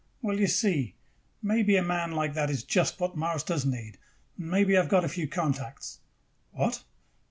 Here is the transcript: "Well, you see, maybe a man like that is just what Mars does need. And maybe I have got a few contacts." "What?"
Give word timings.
"Well, 0.23 0.39
you 0.39 0.47
see, 0.47 0.95
maybe 1.43 1.75
a 1.77 1.83
man 1.83 2.13
like 2.13 2.33
that 2.33 2.49
is 2.49 2.63
just 2.63 2.99
what 2.99 3.15
Mars 3.15 3.43
does 3.43 3.67
need. 3.67 3.99
And 4.35 4.49
maybe 4.49 4.75
I 4.75 4.81
have 4.81 4.89
got 4.89 5.05
a 5.05 5.07
few 5.07 5.27
contacts." 5.27 5.99
"What?" 6.53 6.83